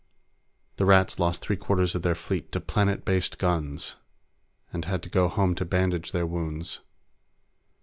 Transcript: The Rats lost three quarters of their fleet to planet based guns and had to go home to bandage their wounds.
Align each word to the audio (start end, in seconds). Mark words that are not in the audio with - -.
The 0.77 0.85
Rats 0.85 1.19
lost 1.19 1.43
three 1.43 1.57
quarters 1.57 1.93
of 1.93 2.01
their 2.01 2.15
fleet 2.15 2.51
to 2.53 2.59
planet 2.59 3.05
based 3.05 3.37
guns 3.37 3.97
and 4.73 4.85
had 4.85 5.03
to 5.03 5.09
go 5.09 5.27
home 5.27 5.53
to 5.53 5.63
bandage 5.63 6.11
their 6.11 6.25
wounds. 6.25 6.79